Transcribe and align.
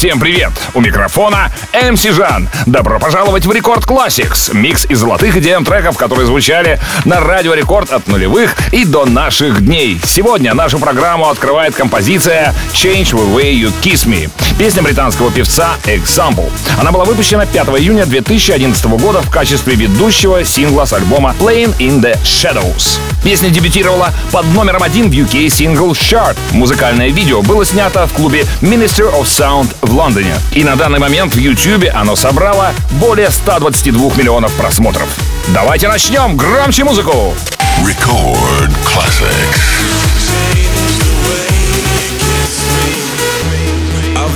Всем 0.00 0.18
привет! 0.18 0.52
У 0.72 0.80
микрофона 0.80 1.52
MC 1.74 2.04
Жан. 2.04 2.48
Добро 2.64 2.98
пожаловать 2.98 3.44
в 3.44 3.52
Record 3.52 3.84
Classix. 3.84 4.56
Микс 4.56 4.86
из 4.86 5.00
золотых 5.00 5.36
EDM 5.36 5.62
треков, 5.66 5.98
которые 5.98 6.24
звучали 6.24 6.80
на 7.04 7.20
Радио 7.20 7.52
Рекорд 7.52 7.92
от 7.92 8.06
нулевых 8.06 8.56
и 8.72 8.86
до 8.86 9.04
наших 9.04 9.62
дней. 9.62 10.00
Сегодня 10.02 10.54
нашу 10.54 10.78
программу 10.78 11.28
открывает 11.28 11.74
композиция 11.74 12.54
Change 12.72 13.10
the 13.12 13.34
Way 13.34 13.52
You 13.60 13.72
Kiss 13.82 14.08
Me. 14.08 14.30
Песня 14.58 14.82
британского 14.82 15.30
певца 15.30 15.72
Example. 15.84 16.50
Она 16.78 16.92
была 16.92 17.04
выпущена 17.04 17.44
5 17.44 17.66
июня 17.80 18.06
2011 18.06 18.82
года 18.86 19.20
в 19.20 19.28
качестве 19.28 19.74
ведущего 19.74 20.42
сингла 20.44 20.86
с 20.86 20.94
альбома 20.94 21.34
Playing 21.38 21.76
in 21.76 22.00
the 22.00 22.16
Shadows. 22.22 22.98
Песня 23.22 23.50
дебютировала 23.50 24.14
под 24.32 24.46
номером 24.54 24.82
один 24.82 25.10
в 25.10 25.12
UK 25.12 25.48
Single 25.48 25.90
Chart. 25.90 26.36
Музыкальное 26.52 27.10
видео 27.10 27.42
было 27.42 27.66
снято 27.66 28.06
в 28.06 28.14
клубе 28.14 28.46
Minister 28.62 29.12
of 29.14 29.24
Sound 29.24 29.68
в 29.90 29.94
Лондоне. 29.94 30.34
И 30.52 30.64
на 30.64 30.76
данный 30.76 30.98
момент 30.98 31.34
в 31.34 31.38
YouTube 31.38 31.84
оно 31.92 32.16
собрало 32.16 32.72
более 32.92 33.30
122 33.30 34.14
миллионов 34.16 34.52
просмотров. 34.54 35.08
Давайте 35.48 35.88
начнем! 35.88 36.36
Громче 36.36 36.84
музыку! 36.84 37.34
Record 37.82 38.70
Classics. 38.84 39.80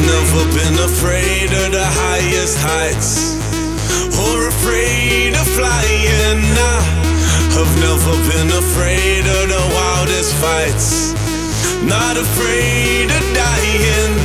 Never 0.04 0.45
been 0.52 0.78
afraid 0.80 1.52
of 1.52 1.70
the 1.73 1.84
highest 1.84 2.59
heights 2.59 3.36
or 4.18 4.48
afraid 4.48 5.32
of 5.32 5.46
flying. 5.46 6.42
Nah, 6.59 6.82
I've 7.56 7.74
never 7.78 8.14
been 8.29 8.51
afraid 8.51 9.24
of 9.24 9.48
the 9.48 9.64
wildest 9.73 10.34
fights, 10.34 11.14
not 11.84 12.16
afraid 12.16 13.10
of 13.10 13.23
dying. 13.32 14.23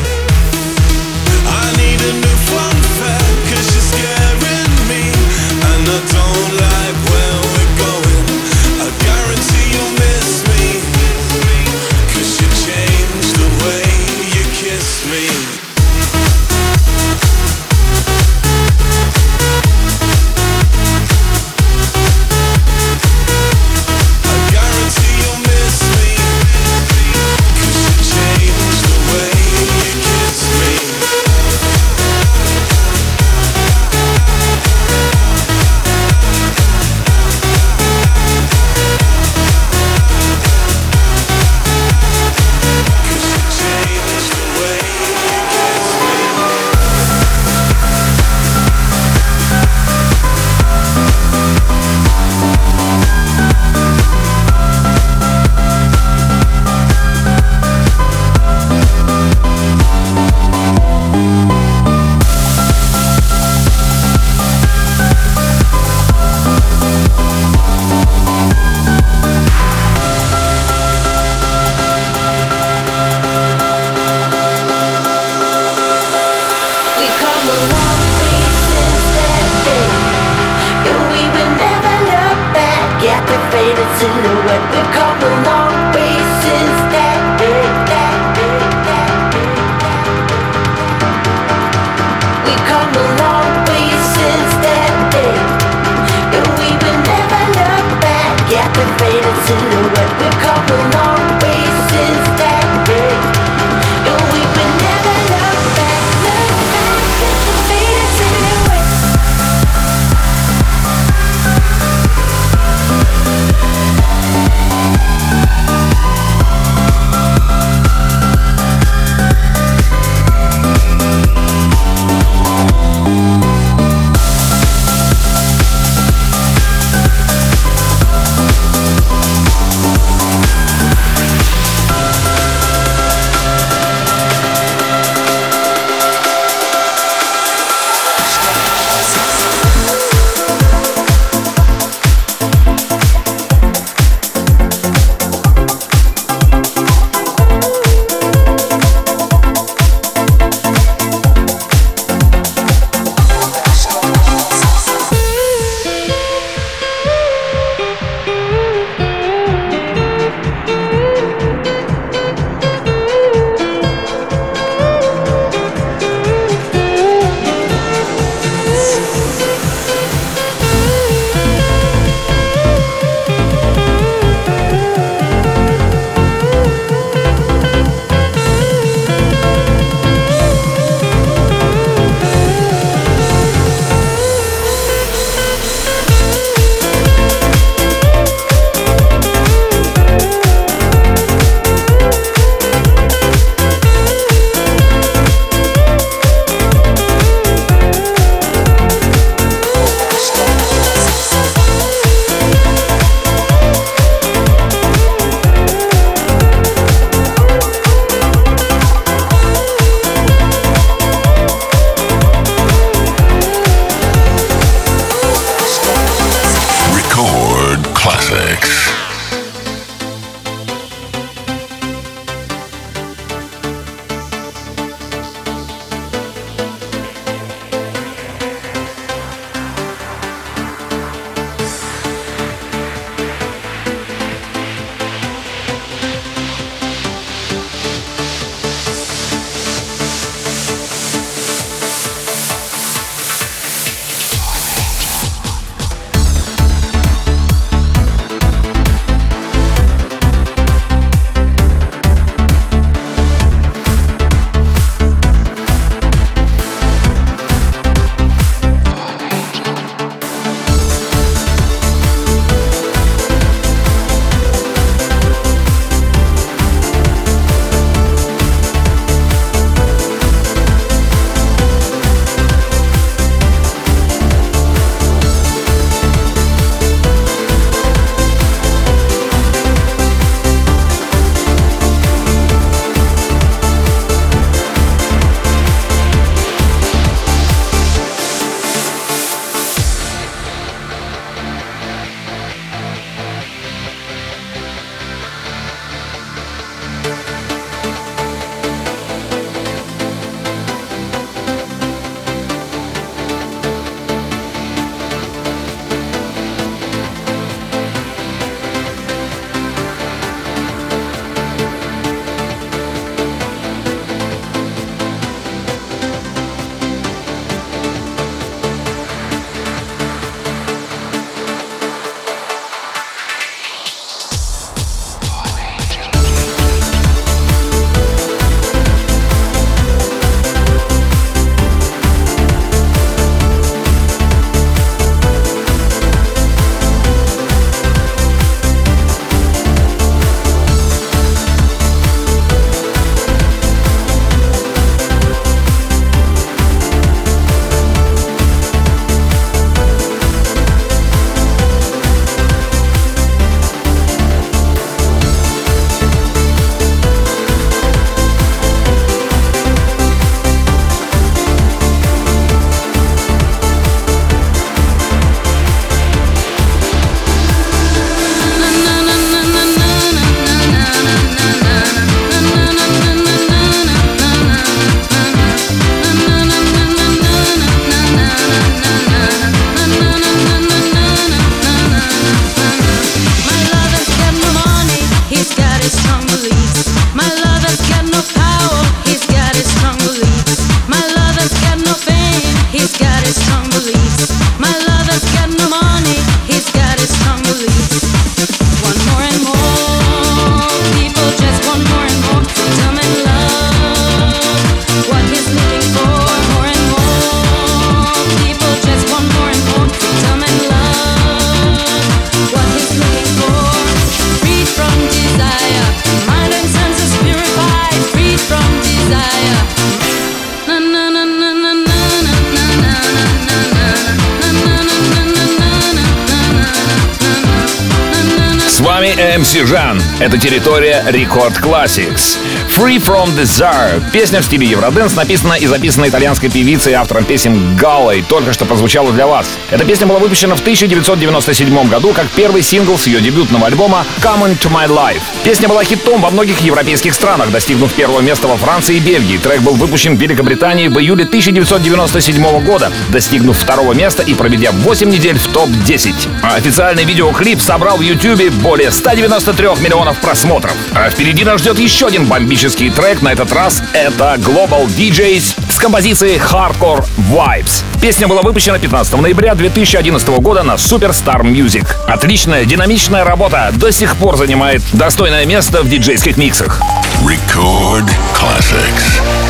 Диджей 429.50 429.64
MC 429.64 429.66
Жан. 429.66 430.02
Это 430.20 430.38
территория 430.38 431.04
Record 431.08 431.60
Classics. 431.60 432.38
Free 432.80 432.96
From 432.96 433.36
Desire. 433.36 434.02
Песня 434.14 434.40
в 434.40 434.46
стиле 434.46 434.66
Евроденс 434.66 435.14
написана 435.14 435.56
и 435.56 435.68
записана 435.68 436.08
итальянской 436.08 436.50
певицей 436.50 436.94
и 436.94 436.96
автором 436.96 437.26
песен 437.26 437.76
Галлой. 437.76 438.22
Только 438.22 438.54
что 438.54 438.64
прозвучала 438.64 439.12
для 439.12 439.28
вас. 439.28 439.58
Эта 439.70 439.84
песня 439.84 440.08
была 440.08 440.20
выпущена 440.20 440.56
в 440.56 440.62
1997 440.62 441.90
году 441.90 442.14
как 442.14 442.28
первый 442.30 442.62
сингл 442.62 442.98
с 442.98 443.06
ее 443.06 443.20
дебютного 443.20 443.68
альбома 443.68 444.06
Come 444.22 444.50
Into 444.50 444.72
My 444.72 444.88
Life. 444.88 445.20
Песня 445.44 445.68
была 445.68 445.84
хитом 445.84 446.22
во 446.22 446.30
многих 446.30 446.62
европейских 446.62 447.14
странах, 447.14 447.52
достигнув 447.52 447.92
первого 447.92 448.22
места 448.22 448.48
во 448.48 448.56
Франции 448.56 448.96
и 448.96 449.00
Бельгии. 449.02 449.38
Трек 449.38 449.60
был 449.60 449.74
выпущен 449.74 450.16
в 450.16 450.22
Великобритании 450.22 450.88
в 450.88 450.98
июле 451.00 451.26
1997 451.26 452.64
года, 452.64 452.94
достигнув 453.10 453.58
второго 453.58 453.92
места 453.92 454.24
и 454.24 454.34
проведя 454.34 454.72
8 454.72 455.10
недель 455.10 455.38
в 455.38 455.48
топ-10. 455.50 456.14
А 456.44 456.56
официальный 456.56 457.04
видеоклип 457.04 457.60
собрал 457.60 457.98
в 457.98 458.02
YouTube 458.02 458.50
более 458.62 458.90
193 458.90 459.68
миллионов 459.82 460.22
просмотров. 460.22 460.74
А 460.94 461.10
впереди 461.10 461.44
нас 461.44 461.60
ждет 461.60 461.78
еще 461.78 462.08
один 462.08 462.24
бомбический 462.24 462.69
трек. 462.76 463.22
На 463.22 463.30
этот 463.30 463.52
раз 463.52 463.82
это 463.94 464.36
Global 464.38 464.86
DJs 464.86 465.72
с 465.72 465.78
композицией 465.78 466.38
Hardcore 466.38 467.04
Vibes. 467.32 467.84
Песня 468.00 468.28
была 468.28 468.42
выпущена 468.42 468.78
15 468.78 469.14
ноября 469.20 469.56
2011 469.56 470.28
года 470.40 470.64
на 470.64 470.74
Superstar 470.74 471.42
Music. 471.42 471.88
Отличная, 472.08 472.66
динамичная 472.66 473.24
работа 473.24 473.72
до 473.74 473.92
сих 473.92 474.16
пор 474.16 474.38
занимает 474.38 474.84
достойное 474.94 475.46
место 475.46 475.82
в 475.82 475.90
диджейских 475.90 476.38
миксах. 476.38 476.80
Record 477.24 478.10
classics. 478.34 479.49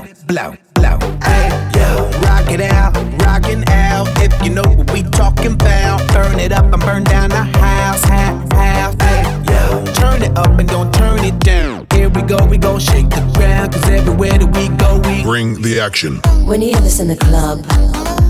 Blow, 0.00 0.56
blow, 0.74 0.98
blow. 0.98 1.18
Hey, 1.22 1.48
yo. 1.74 2.10
Rock 2.20 2.50
it 2.50 2.60
out, 2.60 2.94
rockin' 3.22 3.68
out. 3.68 4.08
If 4.22 4.32
you 4.44 4.50
know 4.50 4.62
what 4.62 4.90
we 4.92 5.02
talking 5.02 5.52
about, 5.52 6.06
burn 6.12 6.38
it 6.38 6.52
up 6.52 6.72
and 6.72 6.82
burn 6.82 7.04
down 7.04 7.30
the 7.30 7.42
house, 7.58 8.02
house, 8.04 8.52
house. 8.52 8.94
Hey, 9.00 9.22
yo. 9.48 9.84
Turn 9.94 10.22
it 10.22 10.36
up 10.36 10.58
and 10.58 10.68
don't 10.68 10.92
turn 10.92 11.24
it 11.24 11.38
down. 11.40 11.86
Here 11.92 12.08
we 12.08 12.22
go, 12.22 12.44
we 12.46 12.58
gon' 12.58 12.80
shake 12.80 13.10
the 13.10 13.20
ground. 13.34 13.72
Cause 13.72 13.88
everywhere 13.88 14.38
that 14.38 14.56
we 14.56 14.68
go, 14.76 14.98
we 15.08 15.22
Bring 15.22 15.60
the 15.62 15.80
action. 15.80 16.20
When 16.46 16.62
you 16.62 16.68
hear 16.70 16.80
this 16.80 17.00
in 17.00 17.08
the 17.08 17.16
club, 17.16 17.58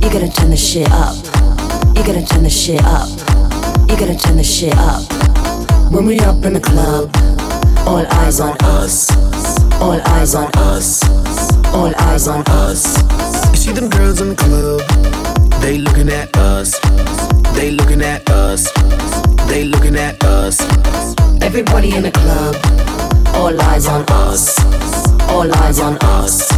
you 0.02 0.10
gotta 0.10 0.30
turn 0.30 0.50
the 0.50 0.56
shit 0.56 0.90
up. 0.90 1.16
You 1.96 2.04
gotta 2.04 2.24
turn 2.24 2.42
the 2.42 2.50
shit 2.50 2.82
up. 2.84 3.08
You 3.88 3.96
gotta 3.96 4.16
turn 4.16 4.36
the 4.36 4.44
shit 4.44 4.74
up. 4.76 5.02
When 5.92 6.06
we 6.06 6.18
up 6.20 6.44
in 6.44 6.52
the 6.54 6.60
club, 6.60 7.10
all 7.86 8.06
eyes 8.22 8.40
on 8.40 8.56
us. 8.60 9.10
All 9.80 10.00
eyes 10.08 10.34
on 10.34 10.50
us. 10.56 11.29
All 11.72 11.92
eyes 11.98 12.26
on 12.28 12.42
us. 12.48 12.82
You 13.50 13.56
see 13.56 13.72
them 13.72 13.88
girls 13.88 14.20
in 14.20 14.30
the 14.30 14.34
club, 14.36 14.80
they 15.60 15.78
looking 15.78 16.08
at 16.08 16.36
us. 16.36 16.78
They 17.54 17.70
looking 17.70 18.02
at 18.02 18.28
us. 18.30 18.70
They 19.48 19.64
looking 19.64 19.96
at 19.96 20.22
us. 20.24 20.60
Everybody 21.42 21.94
in 21.94 22.02
the 22.02 22.12
club, 22.12 22.54
all 23.34 23.60
eyes 23.70 23.86
on 23.86 24.04
us. 24.08 24.58
All 25.28 25.50
eyes 25.62 25.80
on 25.80 25.96
us. 26.02 26.50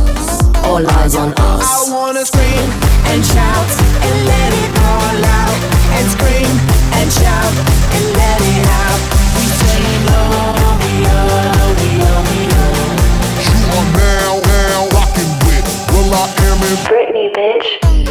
All 0.65 0.87
eyes 0.99 1.15
on 1.15 1.33
us. 1.35 1.65
I 1.65 1.93
wanna 1.93 2.25
scream 2.25 2.69
and 3.13 3.25
shout 3.25 3.69
and 4.07 4.17
let 4.31 4.53
it 4.63 4.73
all 4.91 5.25
out. 5.41 5.59
And 5.97 6.07
scream 6.11 6.53
and 6.99 7.09
shout 7.13 7.55
and 7.95 8.05
let 8.21 8.41
it 8.53 8.67
out. 8.85 9.01
We 9.37 9.45
saying 9.61 10.05
oh, 10.09 10.23
we 10.83 10.93
oh, 11.05 11.73
we 11.81 11.91
oh, 12.01 12.21
we 12.29 12.41
oh. 12.63 13.03
You 13.49 13.59
are 13.77 13.89
now, 13.93 14.17
now 14.25 14.32
Britney, 16.13 17.33
bitch. 17.33 18.02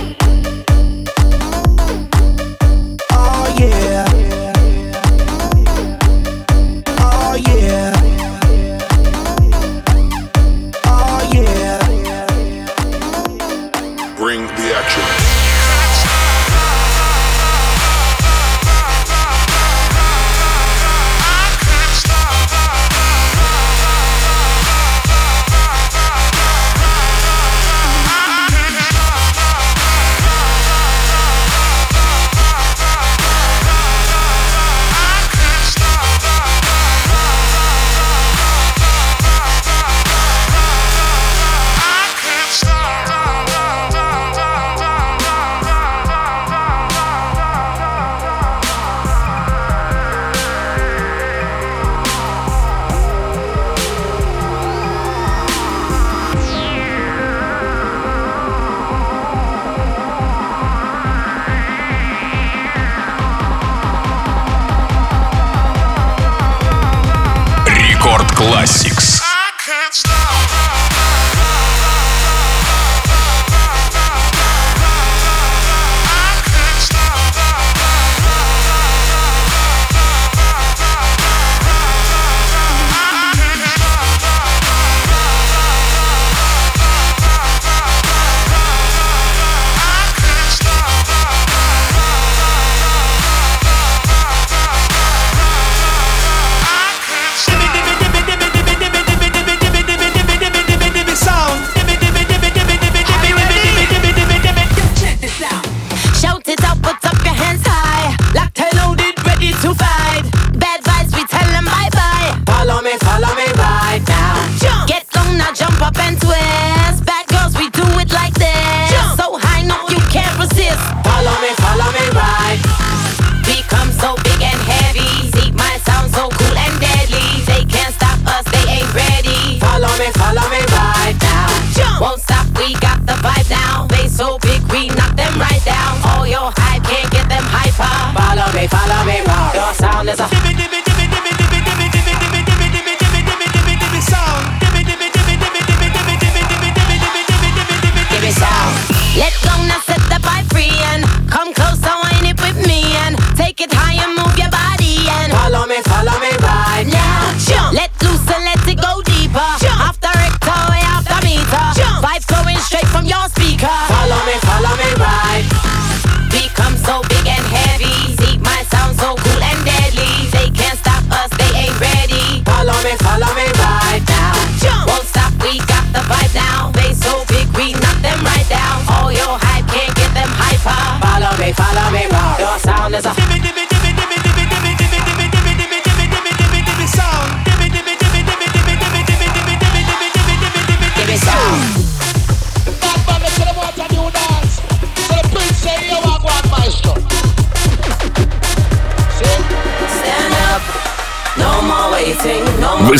Вы 69.92 70.21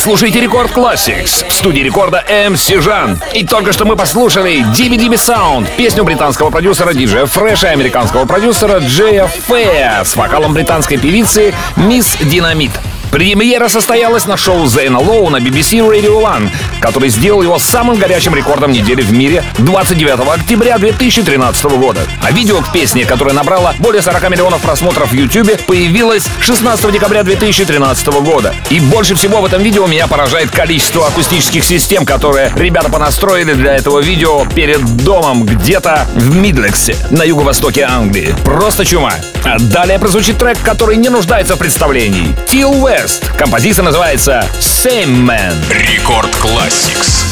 слушаете 0.02 0.42
Рекорд 0.42 0.72
Classics 0.72 1.48
в 1.48 1.54
студии 1.54 1.82
рекорда 1.82 2.26
MC 2.28 2.82
Жан. 2.82 3.20
И 3.34 3.46
только 3.46 3.72
что 3.72 3.86
мы 3.86 3.96
послушали 3.96 4.66
Диби 4.76 4.96
Sound, 4.98 5.68
песню 5.78 6.04
британского 6.04 6.50
продюсера 6.50 6.92
диджея 6.94 7.28
Фреша 7.28 7.68
и 7.68 7.74
американского 7.74 8.26
продюсера 8.26 8.80
Джея 8.80 9.28
Фея 9.28 10.02
с 10.04 10.16
вокалом 10.16 10.54
британской 10.54 10.98
певицы 10.98 11.54
Мисс 11.76 12.18
Динамит. 12.20 12.72
Премьера 13.12 13.68
состоялась 13.68 14.26
на 14.26 14.38
шоу 14.38 14.68
Зейна 14.68 15.00
Лоу 15.00 15.30
на 15.30 15.38
BBC 15.38 15.80
Radio 15.80 16.22
One, 16.22 16.50
который 16.80 17.10
сделал 17.10 17.42
его 17.42 17.60
самым 17.60 17.98
горячим 17.98 18.34
рекордом 18.34 18.72
недели 18.72 19.02
в 19.02 19.12
мире 19.12 19.44
29 19.58 20.28
октября 20.34 20.78
2013 20.78 21.66
года. 21.78 22.00
А 22.24 22.32
видео 22.32 22.62
к 22.62 22.72
песне, 22.72 23.04
которое 23.04 23.34
набрало 23.34 23.76
более 23.80 24.02
40 24.02 24.30
миллионов 24.30 24.62
просмотров 24.62 25.12
в 25.12 25.14
YouTube, 25.14 25.62
появилось 25.66 26.26
16 26.40 26.90
декабря 26.92 27.24
2013 27.24 28.08
года. 28.22 28.56
И 28.70 28.80
больше 28.80 29.16
всего 29.16 29.42
в 29.42 29.46
этом 29.46 29.62
видео 29.62 29.88
меня 29.88 30.08
поражает 30.08 30.50
количество 30.50 31.06
акустических 31.08 31.66
систем, 31.66 32.06
которые 32.06 32.54
ребята 32.56 32.90
понастроили 32.90 33.54
для 33.54 33.76
этого 33.76 34.00
видео 34.00 34.46
перед 34.46 34.82
домом 35.04 35.44
где-то 35.44 36.08
в 36.16 36.36
Мидлексе, 36.38 36.96
на 37.10 37.24
юго-востоке 37.24 37.84
Англии. 37.84 38.34
Просто 38.46 38.86
чума. 38.86 39.16
А 39.44 39.60
далее 39.60 40.00
прозвучит 40.00 40.38
трек, 40.38 40.58
который 40.64 40.96
не 40.96 41.10
нуждается 41.10 41.56
в 41.56 41.60
представлении. 41.60 42.34
Till 42.48 42.82
West. 42.82 43.01
Композиция 43.38 43.84
называется 43.84 44.44
Same 44.60 45.26
Man. 45.26 45.56
Рекорд 45.70 46.30
Classics. 46.36 47.31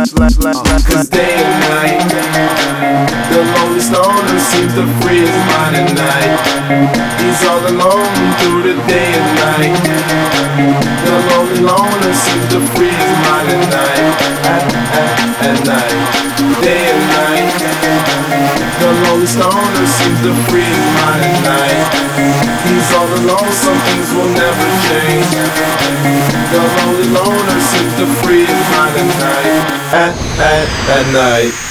Cause 0.00 1.10
day 1.10 1.36
and 1.36 1.60
night, 1.68 2.00
the 3.28 3.44
lonely 3.52 3.80
stoner 3.84 4.38
seems 4.40 4.72
to 4.72 4.88
free 5.04 5.28
his 5.28 5.36
mind 5.52 5.76
at 5.76 5.92
night. 5.92 6.40
He's 7.20 7.44
all 7.44 7.60
alone 7.68 8.08
through 8.40 8.62
the 8.64 8.80
day 8.88 9.12
and 9.12 9.28
night. 9.44 9.76
The 11.04 11.16
lonely 11.28 11.60
loner 11.60 12.14
seems 12.16 12.48
to 12.48 12.64
free 12.72 12.88
his 12.88 13.12
mind 13.28 13.52
at 13.52 13.60
night. 13.68 14.16
At, 14.48 14.64
at, 14.96 15.18
at 15.52 15.58
night, 15.68 15.92
day 16.64 16.80
and 16.80 17.04
night. 17.20 17.52
The 18.80 18.88
lonely 19.04 19.26
stoner 19.26 19.84
seems 19.84 20.18
to 20.24 20.32
free 20.48 20.64
his 20.64 20.88
mind 20.96 21.28
at 21.28 21.44
night. 21.44 22.09
He's 22.70 22.92
all 22.94 23.10
alone, 23.10 23.50
some 23.50 23.78
things 23.90 24.14
will 24.14 24.30
never 24.30 24.66
change. 24.86 25.26
The 26.54 26.60
lonely 26.78 27.08
loner 27.10 27.60
seems 27.60 27.94
to 27.98 28.06
free 28.22 28.46
at 28.46 29.06
night. 29.18 29.90
At, 29.92 30.14
at, 30.38 30.68
at 30.96 31.12
night. 31.12 31.69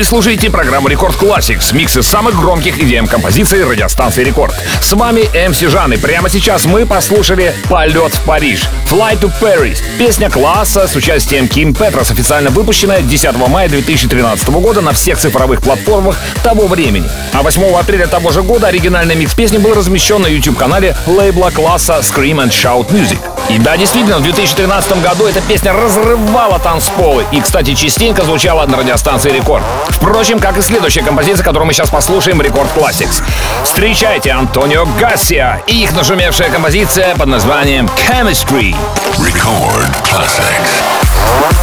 Вы 0.00 0.04
слушаете 0.04 0.48
программу 0.48 0.88
Record 0.88 1.14
Classix, 1.16 1.74
микс 1.76 1.94
из 1.94 2.06
самых 2.06 2.34
громких 2.34 2.78
EDM 2.78 3.06
композиций 3.06 3.62
радиостанции 3.62 4.24
Рекорд. 4.24 4.54
С 4.80 4.94
вами 4.94 5.28
MC 5.46 5.60
Жан, 5.60 5.92
и 5.92 5.98
прямо 5.98 6.30
сейчас 6.30 6.64
мы 6.64 6.86
послушали 6.86 7.54
«Полет 7.68 8.14
в 8.14 8.20
Париж» 8.22 8.66
«Flight 8.86 9.20
to 9.20 9.30
Paris». 9.42 9.82
Песня 9.98 10.30
Klaas'а 10.30 10.88
с 10.88 10.96
участием 10.96 11.48
Ким 11.48 11.74
Петрас, 11.74 12.10
официально 12.10 12.48
выпущенная 12.48 13.02
10 13.02 13.36
мая 13.46 13.68
2013 13.68 14.48
года 14.48 14.80
на 14.80 14.94
всех 14.94 15.18
цифровых 15.18 15.60
платформах 15.60 16.16
того 16.42 16.66
времени. 16.66 17.06
А 17.34 17.42
8 17.42 17.62
апреля 17.74 18.06
того 18.06 18.30
же 18.30 18.42
года 18.42 18.68
оригинальный 18.68 19.16
микс 19.16 19.34
песни 19.34 19.58
был 19.58 19.74
размещен 19.74 20.22
на 20.22 20.28
YouTube-канале 20.28 20.96
лейбла 21.06 21.50
Klaas'а 21.50 21.98
Scream 22.00 22.42
and 22.42 22.48
Shout 22.48 22.90
Music. 22.90 23.18
И 23.50 23.58
да, 23.58 23.76
действительно, 23.76 24.18
в 24.18 24.22
2013 24.22 25.02
году 25.02 25.26
эта 25.26 25.40
песня 25.40 25.72
разрывала 25.72 26.60
танцполы 26.60 27.24
и, 27.32 27.40
кстати, 27.40 27.74
частенько 27.74 28.22
звучала 28.22 28.64
на 28.66 28.76
радиостанции 28.76 29.32
Рекорд. 29.32 29.64
Впрочем, 29.88 30.38
как 30.38 30.56
и 30.56 30.62
следующая 30.62 31.02
композиция, 31.02 31.42
которую 31.42 31.66
мы 31.66 31.72
сейчас 31.72 31.90
послушаем, 31.90 32.40
Record 32.40 32.68
Classix. 32.76 33.24
Встречайте 33.64 34.30
Антонио 34.30 34.86
Гассия 35.00 35.62
и 35.66 35.82
их 35.82 35.92
нашумевшая 35.96 36.50
композиция 36.50 37.16
под 37.16 37.26
названием 37.26 37.90
Chemistry. 38.08 38.76
Record 39.18 39.88
Classics. 40.04 41.59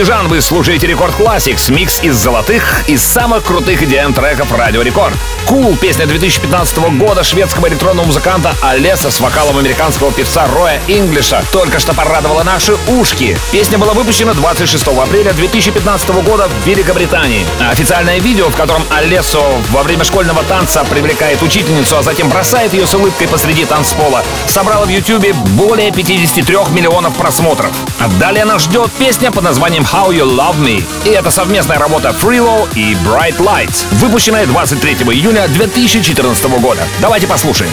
Микрофона 0.00 0.04
МС 0.04 0.06
Жан 0.06 0.28
вы 0.28 0.40
слушаете 0.40 0.86
Рекорд 0.86 1.14
Classics, 1.18 1.72
микс 1.72 2.02
из 2.02 2.14
золотых 2.16 2.88
и 2.88 2.96
самых 2.96 3.44
крутых 3.44 3.82
EDM 3.82 4.14
треков 4.14 4.52
Радио 4.56 4.82
Рекорд. 4.82 5.16
Cool, 5.50 5.76
песня 5.76 6.06
2015 6.06 6.78
года 6.96 7.24
шведского 7.24 7.66
электронного 7.66 8.06
музыканта 8.06 8.54
Олеса 8.62 9.10
с 9.10 9.18
вокалом 9.18 9.58
американского 9.58 10.12
певца 10.12 10.46
Роя 10.46 10.80
Инглиша 10.86 11.42
только 11.50 11.80
что 11.80 11.92
порадовала 11.92 12.44
наши 12.44 12.76
ушки. 12.86 13.36
Песня 13.50 13.76
была 13.76 13.92
выпущена 13.92 14.32
26 14.34 14.86
апреля 14.86 15.32
2015 15.32 16.10
года 16.22 16.48
в 16.48 16.68
Великобритании. 16.68 17.44
Официальное 17.68 18.20
видео, 18.20 18.48
в 18.48 18.54
котором 18.54 18.84
Олесо 18.90 19.40
во 19.70 19.82
время 19.82 20.04
школьного 20.04 20.44
танца 20.44 20.84
привлекает 20.84 21.42
учительницу, 21.42 21.98
а 21.98 22.02
затем 22.04 22.28
бросает 22.28 22.72
ее 22.72 22.86
с 22.86 22.94
улыбкой 22.94 23.26
посреди 23.26 23.64
танцпола, 23.64 24.22
собрало 24.46 24.86
в 24.86 24.88
YouTube 24.88 25.34
более 25.56 25.90
53 25.90 26.58
миллионов 26.70 27.16
просмотров. 27.16 27.72
А 27.98 28.06
далее 28.20 28.44
нас 28.44 28.62
ждет 28.62 28.92
песня 28.92 29.32
под 29.32 29.42
названием 29.42 29.82
How 29.82 30.10
You 30.10 30.32
Love 30.32 30.60
Me. 30.60 30.84
И 31.04 31.08
это 31.08 31.32
совместная 31.32 31.80
работа 31.80 32.10
Freelo 32.10 32.68
и 32.76 32.94
Bright 33.04 33.38
Lights, 33.38 33.84
выпущенная 33.94 34.46
23 34.46 34.92
июня 34.92 35.39
2014 35.48 36.44
года. 36.60 36.82
Давайте 37.00 37.26
послушаем. 37.26 37.72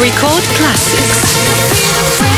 Record 0.00 0.44
Classics. 0.58 2.33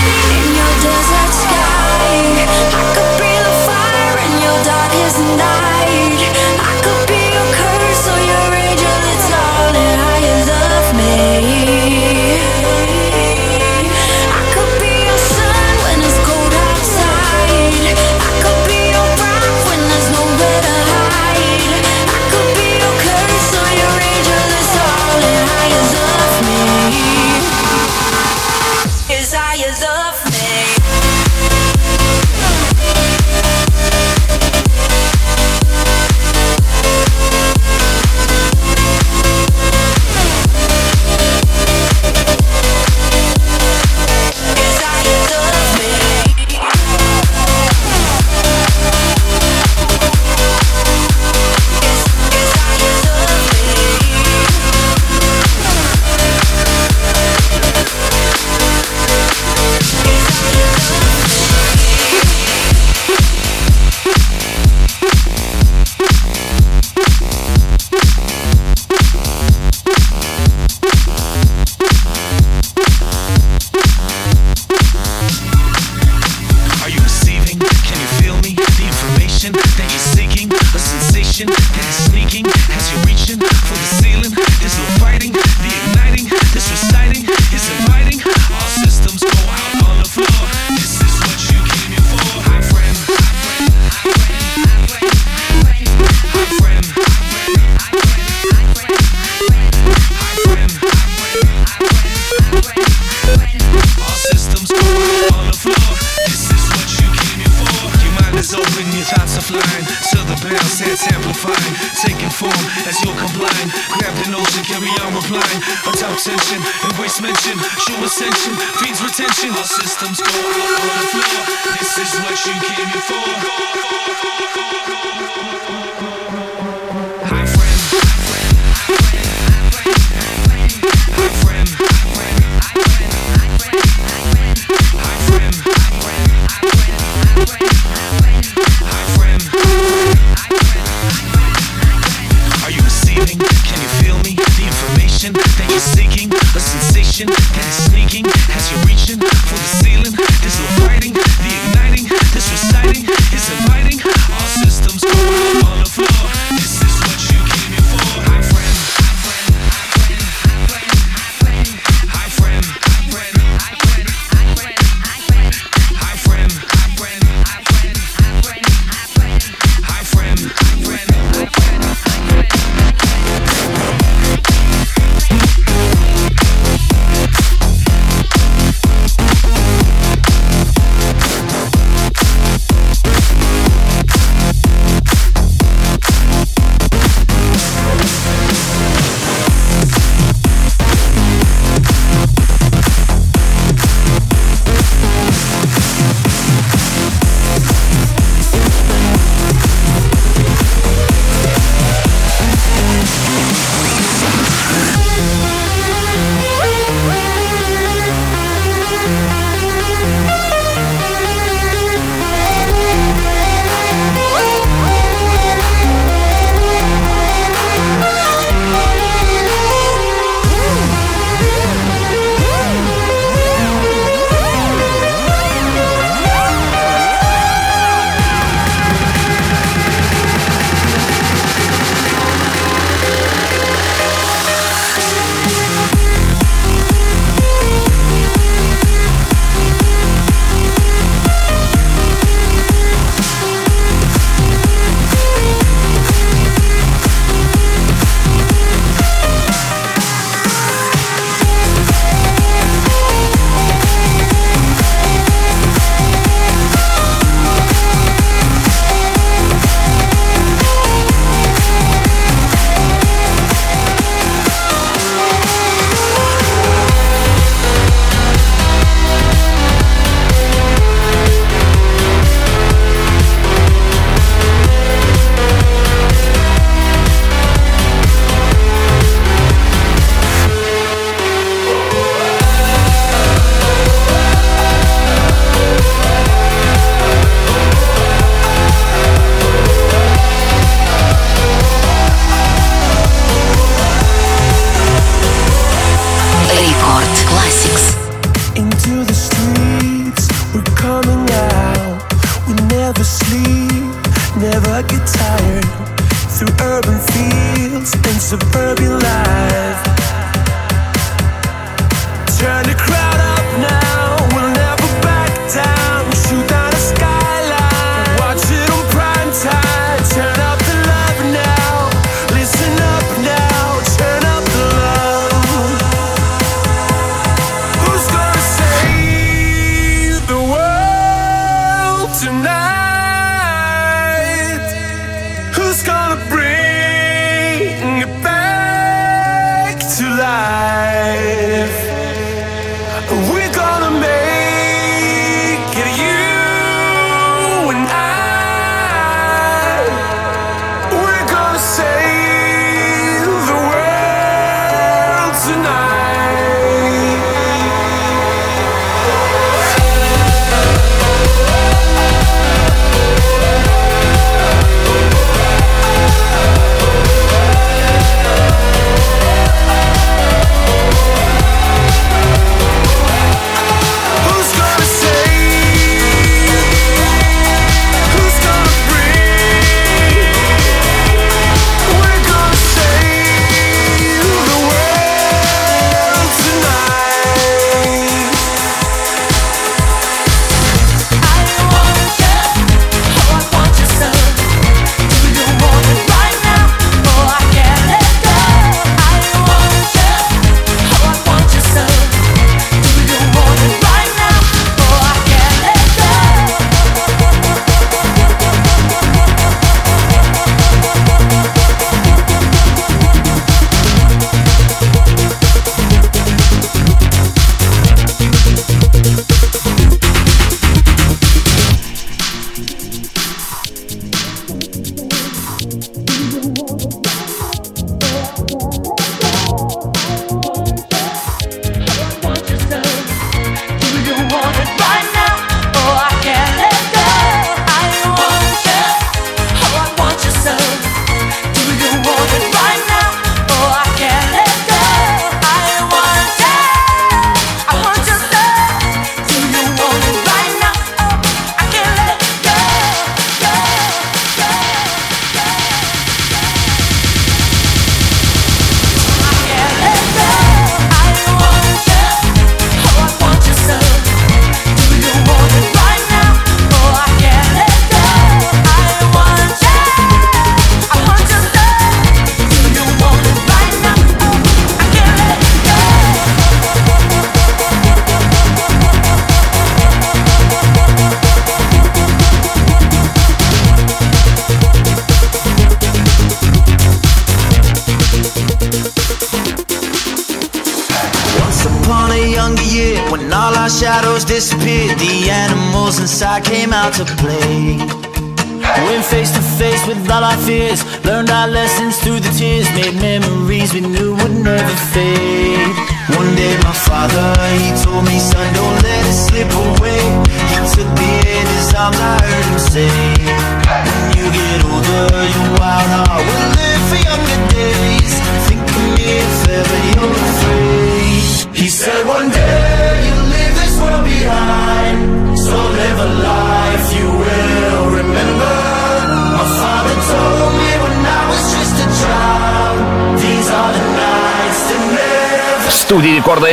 Retention. 119.19 119.51
All 119.51 119.65
systems 119.65 120.21
go 120.21 120.31
on 120.31 120.53
the 120.53 121.07
floor. 121.09 121.79
This 121.79 121.99
is 121.99 122.21
what 122.21 122.47
you 122.47 122.53
came 122.61 122.89
here 122.89 123.01
for. 123.01 123.96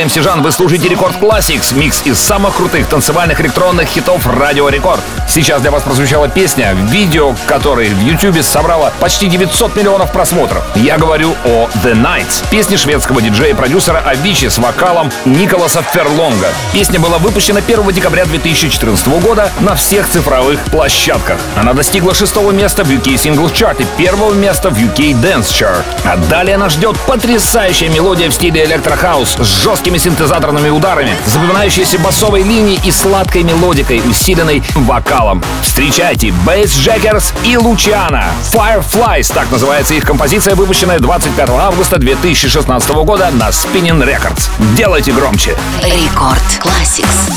Студии 0.08 0.18
рекорда 0.18 0.20
MC 0.20 0.22
Жан 0.22 0.42
вы 0.42 0.52
слушаете 0.52 0.88
Record 0.88 1.16
Classix, 1.16 1.74
микс 1.74 2.02
из 2.04 2.18
самых 2.18 2.56
крутых 2.56 2.86
танцевальных 2.88 3.40
электронных 3.40 3.88
хитов 3.88 4.26
Радио 4.26 4.68
Рекорд. 4.68 5.00
Сейчас 5.28 5.62
для 5.62 5.70
вас 5.70 5.82
прозвучала 5.82 6.28
песня, 6.28 6.74
видео 6.74 7.34
которой 7.46 7.88
в 7.88 8.00
YouTube 8.00 8.42
собрало 8.42 8.92
почти 9.00 9.28
900 9.28 9.76
миллионов 9.76 10.12
просмотров. 10.12 10.62
Я 10.74 10.98
говорю 10.98 11.34
о 11.44 11.68
The 11.82 11.94
Nights, 11.94 12.44
песне 12.50 12.76
шведского 12.76 13.22
диджея 13.22 13.50
и 13.50 13.54
продюсера 13.54 13.98
Авичи 13.98 14.48
с 14.48 14.58
вокалом 14.58 15.10
Николаса 15.24 15.82
Ферлонга. 15.82 16.48
Песня 16.72 17.00
была 17.00 17.18
выпущена 17.18 17.60
1 17.66 17.92
декабря 17.92 18.24
2014 18.26 19.06
года 19.22 19.50
на 19.60 19.74
всех 19.74 20.08
цифровых 20.08 20.60
площадках. 20.66 21.38
Она 21.56 21.72
достигла 21.72 22.14
шестого 22.14 22.52
места 22.52 22.84
в 22.84 22.90
UK 22.90 23.14
Singles 23.14 23.52
Chart 23.52 23.80
и 23.80 23.86
первого 23.98 24.34
места 24.34 24.70
в 24.70 24.78
UK 24.78 25.20
Dance 25.20 25.50
Chart. 25.50 25.84
А 26.04 26.16
далее 26.16 26.58
нас 26.58 26.74
ждет 26.74 26.98
потрясающая 27.06 27.88
мелодия 27.88 28.28
в 28.28 28.34
стиле 28.34 28.64
электрохаус 28.64 29.36
с 29.38 29.64
жесткими 29.94 29.98
синтезаторными 29.98 30.68
ударами, 30.68 31.16
запоминающейся 31.26 31.98
басовой 31.98 32.42
линией 32.42 32.80
и 32.84 32.90
сладкой 32.90 33.42
мелодикой, 33.42 34.02
усиленной 34.08 34.62
вокалом. 34.74 35.42
Встречайте 35.62 36.28
Bass 36.46 36.66
Jackers 36.66 37.32
и 37.44 37.56
Лучиана. 37.56 38.24
Fireflies, 38.52 39.32
так 39.32 39.50
называется 39.50 39.94
их 39.94 40.04
композиция, 40.04 40.54
выпущенная 40.54 40.98
25 40.98 41.50
августа 41.50 41.98
2016 41.98 42.90
года 42.90 43.30
на 43.32 43.48
Spinning 43.48 44.02
Records. 44.04 44.48
Делайте 44.76 45.12
громче. 45.12 45.56
Рекорд 45.82 46.42
Classics. 46.60 47.32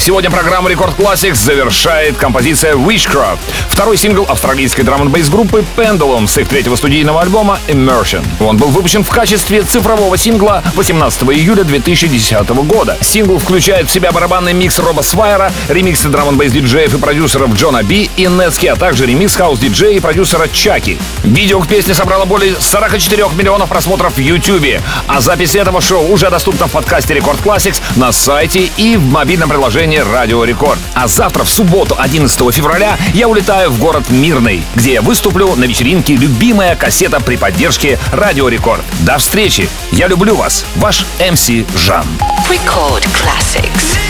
Сегодня 0.00 0.30
программу 0.30 0.70
Record 0.70 0.98
Classix 0.98 1.34
завершает 1.34 2.16
композиция 2.16 2.74
Witchcraft, 2.74 3.36
второй 3.68 3.98
сингл 3.98 4.24
австралийской 4.26 4.82
drum 4.82 5.02
n 5.02 5.12
группы 5.30 5.62
Pendulum 5.76 6.26
с 6.26 6.38
их 6.38 6.48
третьего 6.48 6.74
студийного 6.76 7.20
альбома 7.20 7.58
Immersion. 7.68 8.24
Он 8.40 8.56
был 8.56 8.68
выпущен 8.68 9.04
в 9.04 9.10
качестве 9.10 9.60
цифрового 9.60 10.16
сингла 10.16 10.64
18 10.74 11.22
июля 11.24 11.64
2010 11.64 12.48
года. 12.48 12.96
Сингл 13.02 13.38
включает 13.38 13.90
в 13.90 13.92
себя 13.92 14.10
барабанный 14.10 14.54
микс 14.54 14.78
Роба 14.78 15.02
Свайера, 15.02 15.52
ремиксы 15.68 16.08
drum 16.08 16.30
n 16.30 16.38
диджеев 16.38 16.94
и 16.94 16.98
продюсеров 16.98 17.52
Джона 17.52 17.82
Би 17.82 18.10
и 18.16 18.26
Netsky, 18.26 18.68
а 18.68 18.76
также 18.76 19.04
ремикс 19.04 19.36
хаус-диджея 19.36 19.98
и 19.98 20.00
продюсера 20.00 20.48
Чаки. 20.48 20.96
Видео 21.24 21.60
к 21.60 21.68
песне 21.68 21.92
собрало 21.92 22.24
более 22.24 22.54
44 22.58 23.26
миллионов 23.36 23.68
просмотров 23.68 24.14
в 24.14 24.18
YouTube, 24.18 24.80
а 25.06 25.20
запись 25.20 25.54
этого 25.54 25.82
шоу 25.82 26.10
уже 26.10 26.30
доступна 26.30 26.68
в 26.68 26.70
подкасте 26.70 27.12
Record 27.12 27.40
Classix 27.40 27.82
на 27.96 28.12
сайте 28.12 28.70
и 28.78 28.96
в 28.96 29.04
мобильном 29.04 29.50
приложении 29.50 29.89
Радио 29.98 30.44
Рекорд. 30.44 30.78
А 30.94 31.06
завтра, 31.06 31.44
в 31.44 31.50
субботу, 31.50 31.94
11 31.98 32.54
февраля, 32.54 32.98
я 33.14 33.28
улетаю 33.28 33.70
в 33.70 33.78
город 33.78 34.08
Мирный, 34.10 34.62
где 34.74 34.94
я 34.94 35.02
выступлю 35.02 35.54
на 35.56 35.64
вечеринке 35.64 36.14
«Любимая 36.16 36.76
кассета» 36.76 37.20
при 37.20 37.36
поддержке 37.36 37.98
Радио 38.12 38.48
Рекорд. 38.48 38.82
До 39.00 39.18
встречи! 39.18 39.68
Я 39.92 40.08
люблю 40.08 40.34
вас. 40.34 40.64
Ваш 40.76 41.04
MC 41.18 41.50
Жан. 41.76 42.06
Record 42.48 43.06
Classix. 43.12 44.09